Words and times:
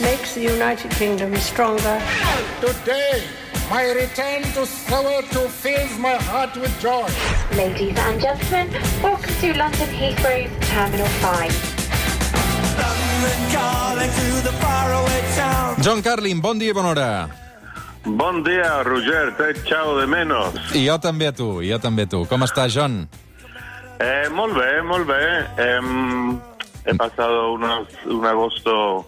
makes 0.00 0.34
the 0.34 0.42
United 0.42 0.90
Kingdom 0.92 1.34
stronger. 1.36 2.00
Today, 2.60 3.22
my 3.70 3.84
return 3.92 4.42
to 4.54 4.64
Soweto 4.64 5.48
fills 5.48 5.98
my 5.98 6.14
heart 6.14 6.56
with 6.56 6.72
joy. 6.80 7.08
Ladies 7.56 7.98
and 7.98 8.20
gentlemen, 8.20 8.70
welcome 9.02 9.34
to 9.40 9.54
London 9.58 9.88
Heathrow's 9.88 10.50
Terminal 10.68 11.06
5. 11.06 11.82
John 15.82 16.02
Carlin, 16.02 16.40
bon 16.40 16.58
dia 16.58 16.70
i 16.70 16.74
bona 16.74 16.88
hora. 16.88 17.28
Bon 18.04 18.42
dia, 18.42 18.82
Roger, 18.82 19.32
t'he 19.36 19.50
echado 19.50 19.98
de 20.00 20.06
menos. 20.06 20.54
I 20.74 20.86
jo 20.86 20.98
també 20.98 21.26
a 21.30 21.32
tu, 21.32 21.60
i 21.62 21.70
jo 21.70 21.78
també 21.78 22.06
a 22.06 22.10
tu. 22.10 22.24
Com 22.26 22.42
estàs, 22.42 22.74
John? 22.74 23.06
Eh, 24.02 24.28
molt 24.34 24.54
bé, 24.54 24.82
molt 24.82 25.06
bé. 25.06 25.22
Em, 25.62 26.40
he 26.86 26.94
pasado 26.98 27.52
unos, 27.54 27.86
un 28.06 28.26
agosto 28.26 29.06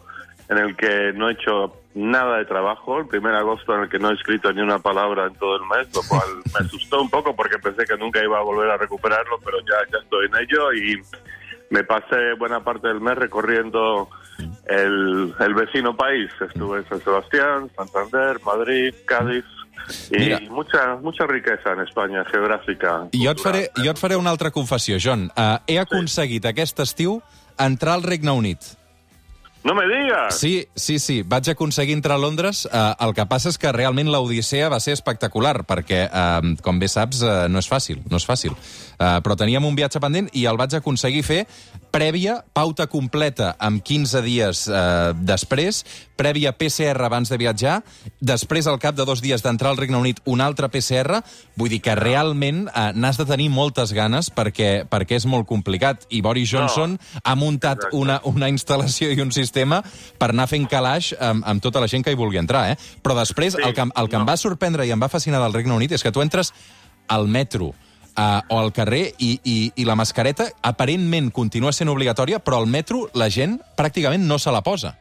en 0.56 0.64
el 0.64 0.76
que 0.76 1.12
no 1.14 1.28
he 1.28 1.32
hecho 1.32 1.80
nada 1.94 2.38
de 2.38 2.44
trabajo, 2.44 2.98
el 2.98 3.06
primer 3.06 3.34
agosto 3.34 3.74
en 3.74 3.82
el 3.82 3.88
que 3.88 3.98
no 3.98 4.10
he 4.10 4.14
escrito 4.14 4.52
ni 4.52 4.60
una 4.60 4.78
palabra 4.78 5.26
en 5.26 5.34
todo 5.34 5.56
el 5.56 5.62
mes, 5.62 5.94
lo 5.94 6.02
cual 6.08 6.28
me 6.52 6.66
asustó 6.66 7.00
un 7.00 7.10
poco 7.10 7.34
porque 7.34 7.58
pensé 7.58 7.84
que 7.84 7.96
nunca 7.96 8.22
iba 8.22 8.38
a 8.38 8.42
volver 8.42 8.70
a 8.70 8.76
recuperarlo, 8.76 9.38
pero 9.44 9.58
ya, 9.60 9.76
ya 9.92 9.98
estoy 10.02 10.26
en 10.26 10.36
ello 10.36 10.72
y 10.72 11.00
me 11.70 11.84
pasé 11.84 12.34
buena 12.38 12.62
parte 12.62 12.88
del 12.88 13.00
mes 13.00 13.16
recorriendo 13.16 14.08
el, 14.66 15.34
el 15.38 15.54
vecino 15.54 15.96
país. 15.96 16.30
Estuve 16.40 16.78
en 16.78 16.88
San 16.88 17.00
Sebastián, 17.00 17.70
Santander, 17.76 18.40
Madrid, 18.44 18.94
Cádiz, 19.06 19.44
i 20.10 20.18
Mira. 20.18 20.40
mucha, 20.50 20.96
mucha 20.96 21.26
riquesa 21.26 21.72
en 21.72 21.80
Espanya 21.80 22.24
geogràfica. 22.30 23.08
Jo 23.12 23.34
et 23.34 23.42
faré, 23.42 23.66
jo 23.76 23.90
et 23.90 24.00
faré 24.00 24.16
una 24.16 24.32
altra 24.32 24.50
confessió, 24.50 24.96
John. 25.02 25.28
Uh, 25.36 25.58
he 25.68 25.78
aconseguit 25.80 26.46
aquest 26.48 26.80
estiu 26.84 27.20
entrar 27.60 27.98
al 27.98 28.06
Regne 28.06 28.32
Unit. 28.32 28.74
No 29.64 29.74
me 29.74 29.86
digas! 29.88 30.36
Sí, 30.36 30.68
sí, 30.76 30.98
sí. 30.98 31.22
Vaig 31.24 31.48
aconseguir 31.48 31.94
entrar 31.96 32.18
a 32.18 32.20
Londres. 32.20 32.66
Uh, 32.66 32.92
el 33.00 33.14
que 33.16 33.24
passa 33.24 33.48
és 33.48 33.56
que 33.56 33.72
realment 33.72 34.10
l'Odissea 34.12 34.68
va 34.68 34.76
ser 34.84 34.92
espectacular, 34.92 35.62
perquè, 35.64 36.02
uh, 36.04 36.52
com 36.60 36.76
bé 36.78 36.90
saps, 36.92 37.22
uh, 37.24 37.46
no 37.48 37.62
és 37.64 37.68
fàcil, 37.70 38.02
no 38.12 38.20
és 38.20 38.28
fàcil. 38.28 38.52
Uh, 38.98 39.22
però 39.24 39.38
teníem 39.40 39.64
un 39.64 39.78
viatge 39.78 40.02
pendent 40.04 40.28
i 40.36 40.44
el 40.50 40.60
vaig 40.60 40.76
aconseguir 40.76 41.24
fer 41.24 41.40
prèvia, 41.94 42.40
pauta 42.56 42.88
completa 42.90 43.52
amb 43.62 43.82
15 43.86 44.22
dies 44.24 44.64
uh, 44.66 45.12
després, 45.14 45.84
prèvia 46.18 46.50
PCR 46.58 46.98
abans 47.06 47.30
de 47.30 47.38
viatjar, 47.38 47.76
després, 48.18 48.66
al 48.66 48.80
cap 48.82 48.96
de 48.98 49.06
dos 49.06 49.22
dies 49.22 49.44
d'entrar 49.44 49.70
al 49.70 49.78
Regne 49.78 50.00
Unit, 50.00 50.18
un 50.30 50.42
altre 50.42 50.68
PCR. 50.72 51.20
Vull 51.58 51.70
dir 51.70 51.80
que 51.84 51.94
realment 51.98 52.64
uh, 52.66 52.90
n'has 52.98 53.20
de 53.20 53.28
tenir 53.28 53.46
moltes 53.54 53.94
ganes 53.94 54.32
perquè, 54.34 54.88
perquè 54.90 55.20
és 55.20 55.28
molt 55.30 55.46
complicat. 55.50 56.08
I 56.10 56.22
Boris 56.24 56.50
Johnson 56.50 56.98
ha 57.22 57.36
muntat 57.38 57.84
Exacte. 57.84 58.00
una, 58.00 58.18
una 58.26 58.50
instal·lació 58.50 59.14
i 59.14 59.22
un 59.22 59.30
sistema 59.34 59.80
per 60.18 60.32
anar 60.34 60.48
fent 60.50 60.66
calaix 60.70 61.12
amb, 61.20 61.46
amb 61.46 61.62
tota 61.62 61.82
la 61.82 61.90
gent 61.90 62.02
que 62.02 62.14
hi 62.14 62.18
vulgui 62.18 62.42
entrar, 62.42 62.66
eh? 62.74 62.78
Però 63.02 63.14
després, 63.18 63.54
Sí, 63.54 63.62
el 63.62 63.74
que, 63.76 63.84
el 63.86 64.08
que 64.10 64.18
em 64.18 64.24
no. 64.24 64.26
va 64.26 64.38
sorprendre 64.40 64.86
i 64.86 64.90
em 64.90 64.98
va 64.98 65.12
fascinar 65.12 65.38
del 65.44 65.54
Regne 65.54 65.76
Unit 65.76 65.94
és 65.94 66.02
que 66.02 66.10
tu 66.10 66.24
entres 66.24 66.50
al 67.06 67.28
metro 67.28 67.74
uh, 68.16 68.40
o 68.48 68.60
al 68.60 68.72
carrer 68.72 69.12
i, 69.18 69.38
i, 69.42 69.56
i 69.74 69.84
la 69.84 69.96
mascareta 69.98 70.48
aparentment 70.62 71.30
continua 71.32 71.72
sent 71.72 71.90
obligatòria, 71.92 72.40
però 72.40 72.60
al 72.60 72.68
metro 72.70 73.08
la 73.14 73.30
gent 73.30 73.58
pràcticament 73.76 74.26
no 74.26 74.38
se 74.38 74.52
la 74.54 74.62
posa. 74.62 74.94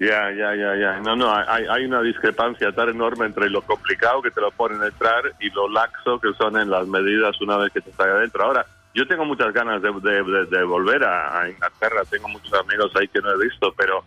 Ya, 0.00 0.30
ya, 0.32 0.54
ya, 0.56 0.74
ya. 0.80 0.92
No, 1.04 1.14
no, 1.14 1.28
hay, 1.28 1.66
hay 1.68 1.84
una 1.84 2.00
discrepancia 2.00 2.72
tan 2.72 2.88
enorme 2.88 3.26
entre 3.26 3.50
lo 3.50 3.60
complicado 3.62 4.22
que 4.22 4.30
te 4.30 4.40
lo 4.40 4.50
ponen 4.50 4.82
entrar 4.82 5.24
y 5.40 5.50
lo 5.50 5.68
laxo 5.68 6.18
que 6.18 6.32
son 6.38 6.56
en 6.56 6.70
las 6.70 6.86
medidas 6.86 7.38
una 7.42 7.58
vez 7.58 7.70
que 7.72 7.82
te 7.82 7.90
estás 7.90 8.06
adentro. 8.06 8.44
Ahora, 8.44 8.64
yo 8.94 9.06
tengo 9.06 9.26
muchas 9.26 9.52
ganas 9.52 9.82
de, 9.82 10.62
volver 10.64 11.04
a, 11.04 11.42
a 11.42 11.50
Inglaterra, 11.50 12.02
tengo 12.08 12.28
muchos 12.28 12.52
amigos 12.54 12.90
ahí 12.98 13.08
que 13.08 13.20
no 13.20 13.30
he 13.30 13.44
visto, 13.44 13.74
pero 13.76 14.04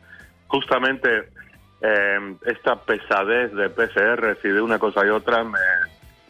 justamente 0.48 1.30
eh, 1.82 2.36
esta 2.46 2.76
pesadez 2.76 3.54
de 3.54 3.70
PCRs 3.70 4.44
y 4.44 4.50
de 4.50 4.62
una 4.62 4.80
cosa 4.80 5.06
y 5.06 5.10
otra 5.10 5.44
me, 5.44 5.60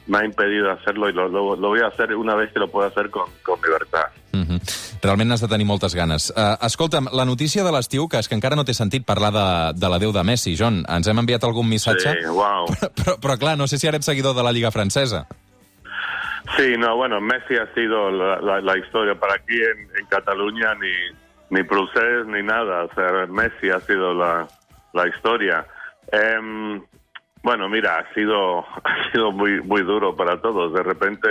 me 0.07 0.17
ha 0.19 0.25
impedido 0.25 0.71
hacerlo 0.71 1.09
y 1.09 1.13
lo, 1.13 1.27
lo- 1.29 1.55
lo 1.55 1.67
voy 1.69 1.79
a 1.81 1.87
hacer 1.87 2.15
una 2.15 2.35
vez 2.35 2.51
que 2.51 2.59
lo 2.59 2.67
pueda 2.69 2.87
hacer 2.89 3.09
con, 3.09 3.25
con 3.43 3.59
libertad. 3.61 4.07
Mm 4.33 4.41
-hmm. 4.43 4.59
Realment 5.03 5.29
n'has 5.29 5.41
de 5.41 5.47
tenir 5.47 5.65
moltes 5.67 5.93
ganes. 5.95 6.31
Uh, 6.35 6.55
escolta'm, 6.65 7.07
la 7.11 7.25
notícia 7.25 7.63
de 7.63 7.71
l'estiu, 7.71 8.07
que 8.07 8.17
és 8.19 8.27
que 8.27 8.35
encara 8.35 8.55
no 8.55 8.63
té 8.63 8.73
sentit 8.73 9.05
parlar 9.05 9.31
de, 9.33 9.79
de 9.79 9.89
la 9.89 9.99
Déu 9.99 10.11
de 10.13 10.23
Messi, 10.23 10.55
John. 10.57 10.85
Ens 10.87 11.07
hem 11.07 11.19
enviat 11.19 11.43
algun 11.43 11.67
missatge, 11.67 12.09
Sí, 12.13 12.25
wow. 12.27 12.65
però, 12.95 13.17
però 13.19 13.37
clar, 13.37 13.57
no 13.57 13.67
sé 13.67 13.77
si 13.77 13.87
ara 13.87 13.97
ets 13.97 14.05
seguidor 14.05 14.35
de 14.35 14.43
la 14.43 14.51
Lliga 14.51 14.71
Francesa. 14.71 15.27
Sí, 16.57 16.75
no, 16.77 16.95
bueno, 16.95 17.19
Messi 17.21 17.55
ha 17.55 17.67
sido 17.73 18.11
la, 18.11 18.39
la- 18.41 18.61
la 18.61 18.77
historia. 18.77 19.15
Para 19.15 19.35
aquí 19.35 19.55
en, 19.55 19.79
en 19.99 20.05
Cataluña 20.07 20.75
ni, 20.75 20.93
ni 21.49 21.63
Procés 21.63 22.25
ni 22.27 22.43
nada. 22.43 22.83
O 22.85 22.93
sea, 22.93 23.25
Messi 23.27 23.69
ha 23.71 23.79
sido 23.81 24.13
la, 24.13 24.47
la 24.93 25.07
historia. 25.07 25.65
Em, 26.11 26.81
bueno, 27.43 27.69
mira, 27.69 27.99
ha 27.99 28.13
sido, 28.13 28.59
ha 28.83 29.11
sido 29.11 29.31
muy, 29.31 29.61
muy 29.61 29.83
duro 29.83 30.15
para 30.15 30.41
todos. 30.41 30.73
De 30.73 30.81
repente 30.81 31.27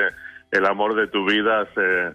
el 0.51 0.67
amor 0.67 0.95
de 0.95 1.09
tu 1.09 1.25
vida 1.25 1.67
se, 1.75 2.15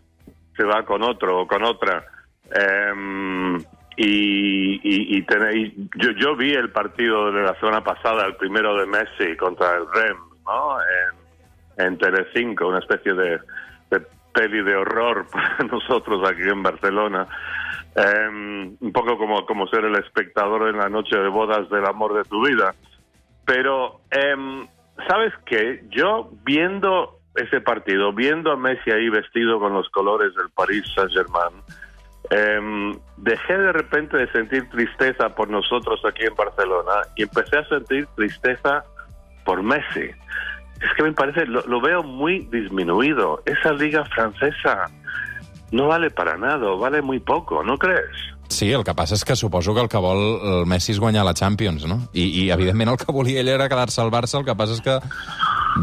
se 0.55 0.63
va 0.63 0.85
con 0.85 1.03
otro 1.03 1.41
o 1.41 1.47
con 1.47 1.63
otra. 1.63 2.05
Em, 2.51 3.57
y 3.97 4.79
y, 4.83 5.17
y 5.17 5.89
yo, 5.95 6.11
yo 6.11 6.35
vi 6.35 6.53
el 6.53 6.69
partido 6.69 7.31
de 7.31 7.41
la 7.41 7.59
semana 7.59 7.83
pasada, 7.83 8.25
el 8.25 8.35
primero 8.35 8.77
de 8.77 8.85
Messi 8.85 9.35
contra 9.35 9.75
el 9.75 9.91
Rem, 9.91 10.17
¿no? 10.45 10.77
En, 11.77 11.85
en 11.85 11.97
Telecinco, 11.97 12.67
una 12.67 12.79
especie 12.79 13.13
de, 13.13 13.39
de 13.89 14.01
peli 14.33 14.63
de 14.63 14.75
horror 14.75 15.25
para 15.31 15.57
nosotros 15.69 16.29
aquí 16.29 16.43
en 16.43 16.61
Barcelona. 16.61 17.27
Em, 17.95 18.77
un 18.79 18.91
poco 18.93 19.17
como, 19.17 19.45
como 19.47 19.67
ser 19.67 19.85
el 19.85 19.95
espectador 19.95 20.69
en 20.69 20.77
la 20.77 20.89
noche 20.89 21.17
de 21.17 21.27
bodas 21.29 21.67
del 21.69 21.85
amor 21.85 22.13
de 22.13 22.23
tu 22.23 22.45
vida. 22.45 22.75
Pero, 23.47 24.01
em, 24.11 24.67
¿sabes 25.07 25.33
qué? 25.45 25.81
Yo 25.89 26.29
viendo 26.43 27.17
ese 27.35 27.61
partido, 27.61 28.11
viendo 28.11 28.51
a 28.51 28.57
Messi 28.57 28.91
ahí 28.91 29.09
vestido 29.09 29.57
con 29.57 29.73
los 29.73 29.89
colores 29.89 30.35
del 30.35 30.49
Paris 30.49 30.83
Saint-Germain, 30.93 31.63
em, 32.29 32.93
dejé 33.15 33.57
de 33.57 33.71
repente 33.71 34.17
de 34.17 34.29
sentir 34.33 34.69
tristeza 34.69 35.29
por 35.33 35.49
nosotros 35.49 36.01
aquí 36.03 36.25
en 36.25 36.35
Barcelona 36.35 37.03
y 37.15 37.23
empecé 37.23 37.57
a 37.57 37.69
sentir 37.69 38.05
tristeza 38.17 38.83
por 39.45 39.63
Messi. 39.63 40.11
Es 40.81 40.93
que 40.97 41.03
me 41.03 41.13
parece, 41.13 41.45
lo, 41.45 41.81
veo 41.81 42.03
muy 42.03 42.39
disminuido. 42.51 43.41
Esa 43.45 43.71
liga 43.71 44.03
francesa 44.05 44.91
no 45.71 45.87
vale 45.87 46.09
para 46.09 46.37
nada, 46.37 46.69
vale 46.75 47.01
muy 47.01 47.19
poco, 47.21 47.63
¿no 47.63 47.77
crees? 47.77 48.36
Sí, 48.49 48.71
el 48.71 48.83
que 48.87 48.93
passa 48.95 49.15
és 49.15 49.23
que 49.27 49.35
suposo 49.35 49.73
que 49.75 49.81
el 49.83 49.89
que 49.91 49.97
el 49.99 50.65
Messi 50.65 50.93
és 50.93 50.99
guanyar 50.99 51.25
la 51.27 51.33
Champions, 51.35 51.85
no? 51.85 51.97
I, 52.13 52.23
i 52.45 52.49
evidentment, 52.51 52.89
el 52.93 52.97
que 52.97 53.11
volia 53.11 53.41
ell 53.41 53.49
era 53.51 53.67
quedar-se 53.69 53.99
al 54.01 54.09
Barça, 54.11 54.39
el 54.39 54.45
que 54.47 54.55
passa 54.55 54.73
és 54.77 54.81
que, 54.81 54.95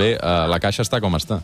bé, 0.00 0.14
eh, 0.16 0.46
la 0.48 0.58
caixa 0.60 0.82
està 0.82 1.00
com 1.04 1.14
està. 1.14 1.40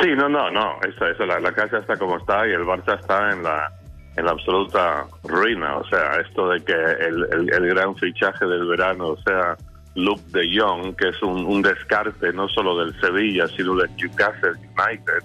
Sí, 0.00 0.10
no, 0.18 0.28
no, 0.28 0.50
no, 0.50 0.66
eso, 0.86 1.06
eso, 1.06 1.24
la, 1.26 1.38
la 1.40 1.52
casa 1.52 1.78
está 1.78 1.96
como 1.96 2.18
está 2.18 2.46
y 2.46 2.52
el 2.52 2.62
Barça 2.66 2.98
está 2.98 3.30
en 3.32 3.42
la, 3.42 3.70
en 4.16 4.28
absoluta 4.28 5.06
ruina. 5.24 5.76
O 5.76 5.84
sea, 5.88 6.20
esto 6.20 6.48
de 6.50 6.62
que 6.64 6.72
el, 6.74 7.26
el- 7.52 7.66
gran 7.74 7.94
fichaje 7.96 8.44
del 8.46 8.66
verano 8.66 9.16
sea 9.24 9.56
Luke 9.94 10.22
de 10.28 10.48
Jong, 10.58 10.94
que 10.96 11.08
es 11.08 11.22
un, 11.22 11.44
un 11.46 11.62
descarte 11.62 12.32
no 12.32 12.48
solo 12.48 12.76
del 12.78 12.98
Sevilla, 13.00 13.46
sino 13.48 13.74
del 13.76 13.90
Newcastle 13.96 14.52
United, 14.52 15.22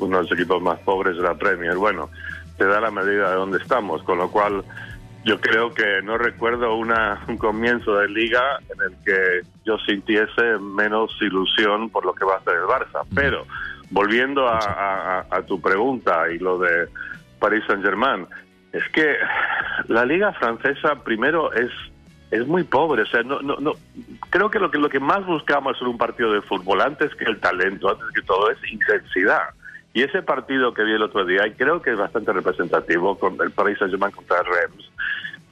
uno 0.00 0.16
de 0.18 0.22
los 0.24 0.32
equipos 0.32 0.60
más 0.62 0.78
pobres 0.80 1.16
de 1.16 1.22
la 1.22 1.34
Premier. 1.34 1.76
Bueno, 1.76 2.08
te 2.58 2.66
da 2.66 2.80
la 2.80 2.90
medida 2.90 3.30
de 3.30 3.36
dónde 3.36 3.58
estamos, 3.58 4.02
con 4.02 4.18
lo 4.18 4.30
cual 4.30 4.62
yo 5.24 5.40
creo 5.40 5.72
que 5.72 6.02
no 6.02 6.18
recuerdo 6.18 6.74
una, 6.76 7.20
un 7.28 7.36
comienzo 7.38 7.96
de 7.96 8.08
liga 8.08 8.58
en 8.74 8.82
el 8.92 8.96
que 9.04 9.48
yo 9.64 9.78
sintiese 9.78 10.58
menos 10.60 11.10
ilusión 11.20 11.88
por 11.90 12.04
lo 12.04 12.12
que 12.14 12.24
va 12.24 12.34
a 12.34 12.38
hacer 12.38 12.54
el 12.54 12.62
Barça. 12.64 13.06
Pero 13.14 13.44
volviendo 13.90 14.46
a, 14.48 14.58
a- 14.58 15.26
a 15.30 15.42
tu 15.42 15.60
pregunta 15.60 16.30
y 16.30 16.38
lo 16.38 16.58
de 16.58 16.88
Paris 17.38 17.62
Saint 17.66 17.82
Germain, 17.84 18.26
es 18.72 18.82
que 18.92 19.16
la 19.88 20.04
liga 20.04 20.32
francesa 20.34 20.96
primero 21.02 21.52
es 21.52 21.70
es 22.30 22.46
muy 22.46 22.62
pobre, 22.62 23.02
o 23.02 23.06
sea, 23.06 23.22
no, 23.22 23.40
no, 23.40 23.56
no, 23.58 23.72
creo 24.28 24.50
que 24.50 24.58
lo 24.58 24.70
que 24.70 24.76
lo 24.76 24.90
que 24.90 25.00
más 25.00 25.24
buscamos 25.24 25.80
en 25.80 25.86
un 25.88 25.96
partido 25.96 26.30
de 26.30 26.42
fútbol 26.42 26.82
antes 26.82 27.14
que 27.14 27.24
el 27.24 27.40
talento, 27.40 27.88
antes 27.88 28.06
que 28.14 28.20
todo 28.20 28.50
es 28.50 28.58
intensidad. 28.70 29.44
Y 29.94 30.02
ese 30.02 30.22
partido 30.22 30.74
que 30.74 30.84
vi 30.84 30.92
el 30.92 31.02
otro 31.02 31.24
día, 31.24 31.46
y 31.46 31.52
creo 31.52 31.80
que 31.82 31.92
es 31.92 31.98
bastante 31.98 32.32
representativo 32.32 33.18
con 33.18 33.36
el 33.40 33.50
Paris 33.50 33.78
Saint-Germain 33.78 34.12
contra 34.12 34.40
el 34.40 34.46
Reims, 34.46 34.90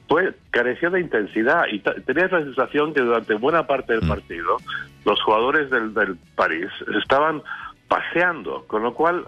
pues 0.07 0.33
carecía 0.51 0.89
de 0.89 1.01
intensidad 1.01 1.65
y 1.69 1.79
tenías 1.79 2.31
la 2.31 2.39
sensación 2.39 2.93
que 2.93 3.01
durante 3.01 3.33
buena 3.33 3.67
parte 3.67 3.93
del 3.93 4.07
partido 4.07 4.57
los 5.03 5.21
jugadores 5.21 5.69
del, 5.69 5.93
del 5.93 6.17
París 6.35 6.69
estaban 7.01 7.41
paseando, 7.87 8.63
con 8.67 8.83
lo 8.83 8.93
cual, 8.93 9.25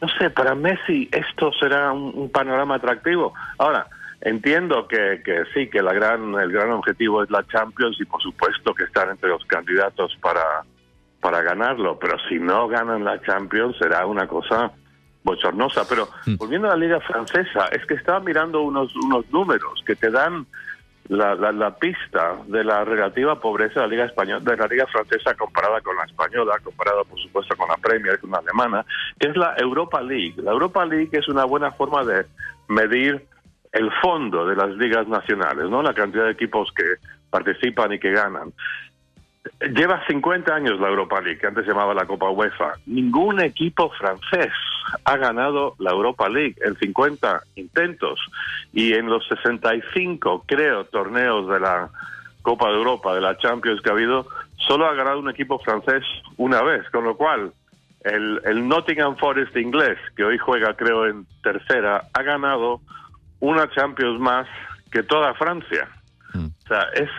no 0.00 0.08
sé, 0.18 0.30
para 0.30 0.54
Messi 0.54 1.08
esto 1.12 1.50
será 1.58 1.92
un, 1.92 2.12
un 2.14 2.30
panorama 2.30 2.74
atractivo. 2.74 3.32
Ahora, 3.58 3.86
entiendo 4.20 4.86
que, 4.86 5.22
que 5.24 5.44
sí, 5.54 5.68
que 5.68 5.82
la 5.82 5.92
gran, 5.92 6.34
el 6.34 6.52
gran 6.52 6.70
objetivo 6.72 7.22
es 7.22 7.30
la 7.30 7.46
Champions 7.46 7.98
y 8.00 8.04
por 8.04 8.22
supuesto 8.22 8.74
que 8.74 8.84
están 8.84 9.10
entre 9.10 9.30
los 9.30 9.44
candidatos 9.46 10.16
para, 10.20 10.62
para 11.20 11.42
ganarlo, 11.42 11.98
pero 11.98 12.16
si 12.28 12.38
no 12.38 12.68
ganan 12.68 13.04
la 13.04 13.20
Champions 13.22 13.76
será 13.78 14.06
una 14.06 14.26
cosa 14.26 14.72
bochornosa. 15.24 15.86
Pero 15.88 16.08
volviendo 16.38 16.68
a 16.68 16.70
la 16.70 16.76
liga 16.76 17.00
francesa, 17.00 17.66
es 17.72 17.84
que 17.86 17.94
estaba 17.94 18.20
mirando 18.20 18.62
unos, 18.62 18.94
unos 18.96 19.28
números 19.30 19.82
que 19.86 19.96
te 19.96 20.10
dan 20.10 20.46
la, 21.08 21.34
la, 21.34 21.52
la 21.52 21.74
pista 21.76 22.36
de 22.46 22.62
la 22.62 22.84
relativa 22.84 23.40
pobreza 23.40 23.80
de 23.80 23.86
la 23.86 23.92
Liga 23.92 24.04
Española, 24.04 24.40
de 24.44 24.56
la 24.56 24.66
Liga 24.66 24.86
Francesa 24.86 25.34
comparada 25.34 25.80
con 25.80 25.96
la 25.96 26.04
española, 26.04 26.58
comparada 26.62 27.02
por 27.04 27.18
supuesto 27.18 27.56
con 27.56 27.68
la 27.68 27.76
Premier, 27.76 28.20
con 28.20 28.30
la 28.30 28.38
alemana, 28.38 28.84
que 29.18 29.28
es 29.28 29.36
la 29.36 29.54
Europa 29.56 30.02
League. 30.02 30.34
La 30.36 30.52
Europa 30.52 30.84
League 30.84 31.10
es 31.12 31.28
una 31.28 31.44
buena 31.44 31.70
forma 31.72 32.04
de 32.04 32.26
medir 32.68 33.26
el 33.72 33.90
fondo 34.02 34.46
de 34.46 34.56
las 34.56 34.70
ligas 34.76 35.08
nacionales, 35.08 35.68
¿no? 35.70 35.82
La 35.82 35.94
cantidad 35.94 36.24
de 36.24 36.32
equipos 36.32 36.72
que 36.72 36.84
participan 37.30 37.92
y 37.92 37.98
que 37.98 38.12
ganan. 38.12 38.52
Lleva 39.60 40.04
50 40.06 40.54
años 40.54 40.80
la 40.80 40.88
Europa 40.88 41.20
League, 41.20 41.38
que 41.38 41.46
antes 41.46 41.64
se 41.64 41.70
llamaba 41.70 41.94
la 41.94 42.06
Copa 42.06 42.30
UEFA. 42.30 42.74
Ningún 42.86 43.40
equipo 43.40 43.90
francés 43.90 44.52
ha 45.04 45.16
ganado 45.16 45.74
la 45.78 45.90
Europa 45.90 46.28
League 46.28 46.56
en 46.60 46.76
50 46.76 47.42
intentos. 47.56 48.20
Y 48.72 48.94
en 48.94 49.06
los 49.06 49.26
65, 49.28 50.44
creo, 50.46 50.84
torneos 50.84 51.48
de 51.48 51.60
la 51.60 51.90
Copa 52.42 52.68
de 52.68 52.76
Europa, 52.76 53.14
de 53.14 53.20
la 53.20 53.36
Champions 53.38 53.80
que 53.80 53.90
ha 53.90 53.92
habido, 53.92 54.26
solo 54.56 54.86
ha 54.86 54.94
ganado 54.94 55.18
un 55.20 55.30
equipo 55.30 55.58
francés 55.58 56.04
una 56.36 56.62
vez. 56.62 56.88
Con 56.90 57.04
lo 57.04 57.16
cual, 57.16 57.52
el, 58.04 58.40
el 58.44 58.66
Nottingham 58.66 59.16
Forest 59.16 59.56
inglés, 59.56 59.98
que 60.16 60.24
hoy 60.24 60.38
juega, 60.38 60.74
creo, 60.74 61.06
en 61.06 61.26
tercera, 61.42 62.04
ha 62.12 62.22
ganado 62.22 62.80
una 63.40 63.68
Champions 63.70 64.18
más 64.20 64.46
que 64.90 65.02
toda 65.02 65.34
Francia. 65.34 65.88
O 66.34 66.68
sea, 66.68 66.82
es. 66.94 67.10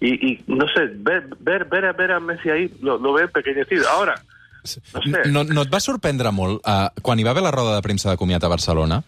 Y, 0.00 0.32
y 0.32 0.44
no 0.46 0.66
sé, 0.68 0.86
ver, 0.96 1.28
ver, 1.38 1.64
ver, 1.66 1.84
a, 1.84 1.92
ver 1.92 2.12
a 2.12 2.20
Messi 2.20 2.50
ahí 2.50 2.72
lo, 2.80 2.98
lo 2.98 3.12
ve 3.12 3.28
pequeñecido. 3.28 3.88
Ahora, 3.88 4.14
no 4.94 5.02
sé. 5.02 5.30
No, 5.30 5.44
no 5.44 5.62
et 5.62 5.70
va 5.72 5.80
sorprendre 5.82 6.32
molt, 6.34 6.62
uh, 6.66 6.90
quan 7.02 7.18
hi 7.18 7.26
va 7.26 7.32
haver 7.34 7.44
la 7.44 7.54
roda 7.54 7.76
de 7.76 7.84
premsa 7.84 8.10
de 8.10 8.18
comiat 8.18 8.42
a 8.44 8.50
Barcelona, 8.50 9.02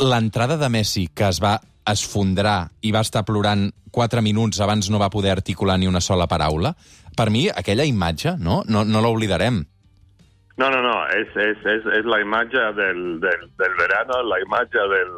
l'entrada 0.00 0.56
de 0.60 0.68
Messi, 0.68 1.06
que 1.08 1.28
es 1.28 1.40
va 1.42 1.56
esfondrar 1.86 2.68
i 2.82 2.92
va 2.92 3.04
estar 3.04 3.24
plorant 3.24 3.68
4 3.94 4.20
minuts 4.20 4.60
abans 4.60 4.90
no 4.90 4.98
va 4.98 5.12
poder 5.12 5.32
articular 5.32 5.78
ni 5.78 5.86
una 5.86 6.02
sola 6.02 6.26
paraula, 6.26 6.74
per 7.16 7.30
mi 7.30 7.46
aquella 7.48 7.86
imatge 7.86 8.36
no, 8.38 8.62
no, 8.68 8.84
no 8.84 9.00
l'oblidarem. 9.00 9.62
No, 10.56 10.70
no, 10.72 10.80
no, 10.80 11.06
es, 11.12 11.28
es, 11.36 11.58
es, 11.64 11.86
es 11.98 12.04
la 12.04 12.20
imagen 12.20 12.76
del, 12.76 13.20
del, 13.20 13.42
del 13.60 13.74
verano, 13.76 14.22
la 14.24 14.40
imagen 14.40 14.88
del, 14.88 15.10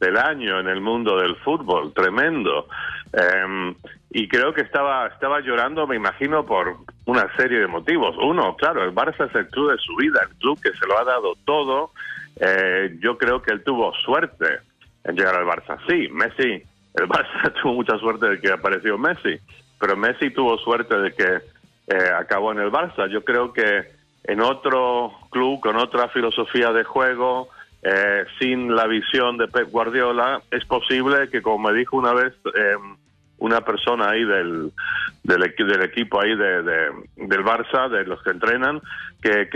del 0.00 0.16
año 0.16 0.60
en 0.60 0.68
el 0.68 0.80
mundo 0.80 1.18
del 1.18 1.36
fútbol, 1.36 1.92
tremendo. 1.92 2.68
Eh, 3.12 3.74
y 4.10 4.28
creo 4.28 4.54
que 4.54 4.62
estaba, 4.62 5.06
estaba 5.08 5.40
llorando, 5.40 5.86
me 5.86 5.96
imagino, 5.96 6.44
por 6.46 6.76
una 7.04 7.34
serie 7.36 7.60
de 7.60 7.66
motivos. 7.66 8.16
Uno, 8.18 8.56
claro, 8.56 8.82
el 8.84 8.94
Barça 8.94 9.28
es 9.28 9.34
el 9.34 9.48
club 9.48 9.72
de 9.72 9.78
su 9.78 9.94
vida, 9.96 10.20
el 10.22 10.36
club 10.38 10.58
que 10.62 10.72
se 10.72 10.86
lo 10.86 10.98
ha 10.98 11.04
dado 11.04 11.34
todo. 11.44 11.90
Eh, 12.40 12.96
yo 13.00 13.18
creo 13.18 13.42
que 13.42 13.52
él 13.52 13.62
tuvo 13.64 13.92
suerte 13.94 14.60
en 15.04 15.16
llegar 15.16 15.36
al 15.36 15.44
Barça. 15.44 15.78
Sí, 15.88 16.08
Messi, 16.10 16.62
el 16.94 17.08
Barça 17.08 17.52
tuvo 17.60 17.74
mucha 17.74 17.98
suerte 17.98 18.26
de 18.26 18.40
que 18.40 18.52
apareció 18.52 18.96
Messi, 18.96 19.38
pero 19.78 19.96
Messi 19.96 20.30
tuvo 20.30 20.56
suerte 20.58 20.98
de 20.98 21.12
que 21.12 21.40
eh, 21.88 22.10
acabó 22.18 22.52
en 22.52 22.60
el 22.60 22.70
Barça. 22.70 23.08
Yo 23.10 23.24
creo 23.24 23.52
que 23.52 23.96
en 24.24 24.40
otro 24.40 25.12
club, 25.30 25.60
con 25.60 25.76
otra 25.76 26.08
filosofía 26.08 26.72
de 26.72 26.84
juego, 26.84 27.48
eh, 27.88 28.24
sin 28.40 28.74
la 28.74 28.86
visión 28.86 29.36
de 29.38 29.46
Pep 29.46 29.70
Guardiola, 29.70 30.40
es 30.50 30.64
posible 30.64 31.28
que, 31.30 31.40
como 31.42 31.68
me 31.70 31.78
dijo 31.78 31.96
una 31.96 32.12
vez 32.12 32.32
eh, 32.54 32.74
una 33.38 33.60
persona 33.60 34.10
ahí 34.10 34.24
del, 34.24 34.72
del, 35.22 35.42
equi- 35.42 35.66
del 35.66 35.82
equipo 35.82 36.20
ahí 36.20 36.34
de, 36.34 36.62
de- 36.62 36.90
del 37.16 37.44
Barça, 37.44 37.88
de 37.88 38.04
los 38.04 38.20
que 38.22 38.30
entrenan, 38.30 38.80
que, 39.22 39.48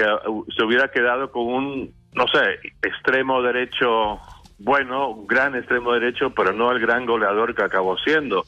se 0.56 0.62
hubiera 0.64 0.88
quedado 0.88 1.32
con 1.32 1.46
un, 1.46 1.90
no 2.12 2.26
sé, 2.28 2.60
extremo 2.82 3.42
derecho 3.42 4.20
bueno, 4.62 5.08
un 5.08 5.26
gran 5.26 5.56
extremo 5.56 5.92
derecho, 5.94 6.34
pero 6.36 6.52
no 6.52 6.70
el 6.70 6.80
gran 6.80 7.06
goleador 7.06 7.54
que 7.54 7.62
acabó 7.64 7.96
siendo. 7.96 8.44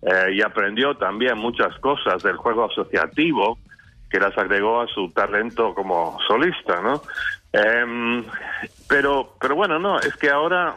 Eh, 0.00 0.32
y 0.36 0.40
aprendió 0.40 0.94
también 0.96 1.36
muchas 1.36 1.78
cosas 1.80 2.22
del 2.22 2.36
juego 2.38 2.64
asociativo 2.64 3.58
que 4.10 4.18
las 4.18 4.36
agregó 4.38 4.80
a 4.80 4.86
su 4.86 5.10
talento 5.12 5.74
como 5.74 6.18
solista, 6.26 6.80
¿no? 6.80 7.02
Em, 7.52 8.24
pero, 8.88 9.34
pero 9.40 9.56
bueno, 9.56 9.78
no, 9.78 9.98
es 9.98 10.14
que 10.16 10.30
ahora, 10.30 10.76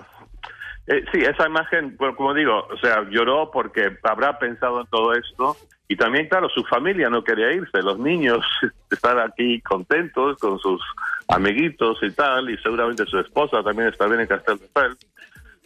eh, 0.87 1.05
sí, 1.11 1.19
esa 1.19 1.47
imagen, 1.47 1.95
bueno, 1.97 2.15
como 2.15 2.33
digo, 2.33 2.67
o 2.69 2.77
sea, 2.77 3.07
lloró 3.09 3.51
porque 3.51 3.97
habrá 4.03 4.39
pensado 4.39 4.81
en 4.81 4.87
todo 4.87 5.13
esto 5.13 5.55
y 5.87 5.95
también, 5.95 6.27
claro, 6.27 6.49
su 6.49 6.63
familia 6.63 7.09
no 7.09 7.23
quería 7.23 7.51
irse, 7.51 7.81
los 7.81 7.99
niños 7.99 8.45
están 8.89 9.19
aquí 9.19 9.61
contentos 9.61 10.37
con 10.39 10.57
sus 10.59 10.81
amiguitos 11.27 11.99
y 12.01 12.11
tal, 12.11 12.49
y 12.49 12.57
seguramente 12.57 13.05
su 13.05 13.19
esposa 13.19 13.63
también 13.63 13.89
está 13.89 14.07
bien 14.07 14.21
en 14.21 14.27
Castelldefels, 14.27 14.97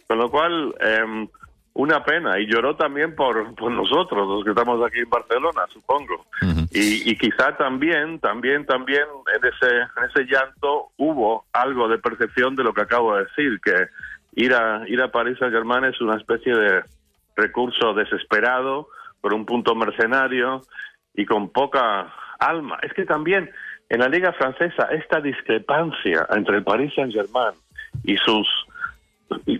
con 0.06 0.18
lo 0.18 0.30
cual, 0.30 0.74
em, 0.80 1.28
una 1.74 2.02
pena, 2.02 2.38
y 2.40 2.46
lloró 2.46 2.74
también 2.74 3.14
por, 3.14 3.54
por 3.54 3.70
nosotros, 3.70 4.26
los 4.28 4.44
que 4.44 4.50
estamos 4.50 4.84
aquí 4.84 4.98
en 4.98 5.10
Barcelona, 5.10 5.62
supongo. 5.72 6.26
y, 6.70 7.10
y 7.10 7.16
quizá 7.16 7.56
también, 7.56 8.18
también, 8.18 8.66
también 8.66 9.04
en 9.34 9.44
ese, 9.44 9.76
en 9.76 10.04
ese 10.10 10.24
llanto 10.24 10.88
hubo 10.96 11.44
algo 11.52 11.88
de 11.88 11.98
percepción 11.98 12.56
de 12.56 12.64
lo 12.64 12.74
que 12.74 12.82
acabo 12.82 13.14
de 13.14 13.24
decir, 13.24 13.60
que 13.60 13.86
ir 14.34 14.54
a, 14.54 14.82
ir 14.88 15.00
a 15.00 15.12
París 15.12 15.36
Saint 15.38 15.54
Germain 15.54 15.84
es 15.84 16.00
una 16.00 16.16
especie 16.16 16.54
de 16.54 16.82
recurso 17.36 17.94
desesperado, 17.94 18.88
por 19.20 19.34
un 19.34 19.44
punto 19.46 19.74
mercenario 19.74 20.62
y 21.14 21.26
con 21.26 21.50
poca 21.50 22.12
alma. 22.38 22.78
Es 22.82 22.92
que 22.92 23.04
también 23.04 23.50
en 23.88 24.00
la 24.00 24.08
Liga 24.08 24.32
Francesa 24.32 24.84
esta 24.92 25.20
discrepancia 25.20 26.26
entre 26.30 26.58
el 26.58 26.64
Paris 26.64 26.92
Saint 26.94 27.12
Germain 27.12 27.54
y 28.04 28.16
sus 28.18 28.46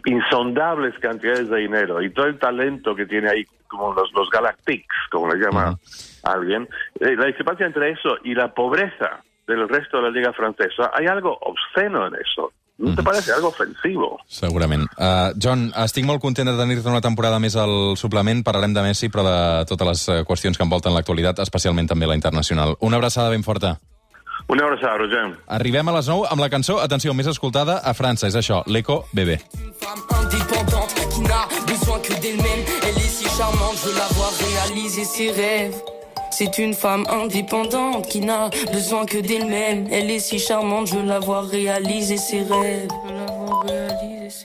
insondables 0.07 0.99
cantidades 1.01 1.49
de 1.49 1.59
dinero 1.59 2.03
y 2.03 2.11
todo 2.11 2.27
el 2.27 2.39
talento 2.39 2.95
que 2.95 3.07
tiene 3.07 3.29
ahí, 3.31 3.45
como 3.67 3.93
los, 3.93 4.13
los 4.13 4.31
Galactics, 4.31 4.87
como 5.11 5.33
le 5.33 5.41
llama 5.41 5.79
alguien, 6.23 6.69
eh, 7.01 7.17
la 7.17 7.27
discrepancia 7.27 7.67
entre 7.67 7.91
eso 7.91 8.17
y 8.25 8.35
la 8.35 8.53
pobreza 8.55 9.23
del 9.47 9.69
resto 9.69 9.99
de 9.99 10.05
la 10.05 10.11
Liga 10.11 10.33
Francesa, 10.33 10.91
hay 10.95 11.07
algo 11.07 11.39
obsceno 11.41 12.07
en 12.07 12.15
eso. 12.15 12.53
¿No 12.79 12.95
te 12.95 13.03
parece 13.03 13.33
algo 13.33 13.49
ofensivo? 13.49 14.21
Segurament. 14.29 14.87
Uh, 14.97 15.35
John, 15.43 15.73
estic 15.83 16.07
molt 16.07 16.23
content 16.23 16.47
de 16.47 16.55
tenir-te 16.55 16.87
una 16.87 17.03
temporada 17.03 17.41
més 17.43 17.57
al 17.59 17.97
suplement. 17.99 18.45
Parlarem 18.47 18.77
de 18.77 18.85
Messi, 18.87 19.11
però 19.11 19.25
de 19.27 19.67
totes 19.67 19.89
les 19.89 20.05
eh, 20.15 20.21
qüestions 20.29 20.55
que 20.55 20.63
envolten 20.63 20.95
l'actualitat, 20.95 21.43
especialment 21.43 21.91
també 21.91 22.07
la 22.07 22.15
internacional. 22.15 22.77
Una 22.79 23.03
abraçada 23.03 23.35
ben 23.35 23.43
forta. 23.43 23.81
Una 24.49 24.65
abraçada, 24.65 24.97
Roger. 24.97 25.37
Arribem 25.47 25.89
a 25.89 25.93
les 25.99 26.09
9 26.09 26.27
amb 26.33 26.41
la 26.41 26.49
cançó, 26.49 26.79
atenció, 26.81 27.13
més 27.15 27.27
escoltada 27.29 27.81
a 27.85 27.93
França. 27.93 28.27
És 28.29 28.35
això, 28.35 28.63
l'Eco 28.67 29.05
Bebé. 29.13 29.39
femme 29.79 30.03
indépendante 30.23 31.09
qui 31.13 31.21
n'a 31.21 31.47
besoin 31.67 31.99
que 32.01 32.15
d'elle-même. 32.21 32.65
Elle 32.83 32.99
est 32.99 33.13
si 33.19 33.29
charmante, 33.37 33.77
je 33.77 33.89
veux 33.89 33.95
la 33.95 34.09
voir 34.17 34.33
réaliser 34.49 35.05
ses 35.05 35.31
rêves. 35.33 35.75
C'est 36.31 36.59
une 36.59 36.73
femme 36.75 37.05
indépendante 37.11 38.07
qui 38.09 38.21
n'a 38.21 38.49
besoin 38.73 39.05
que 39.07 39.19
d'elle-même. 39.19 39.87
Elle 39.91 40.11
est 40.11 40.19
si 40.19 40.39
charmante, 40.39 40.87
je 40.89 40.97
veux 40.97 41.07
la 41.07 41.19
voir 41.19 41.45
réaliser 41.47 42.17
ses 42.17 42.43
rêves. 42.43 42.89
Je 42.89 43.09
veux 43.09 43.19
la 43.19 43.27
voir 43.33 43.63
réaliser 43.67 43.98